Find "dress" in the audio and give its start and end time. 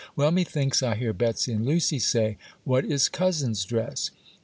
3.65-4.09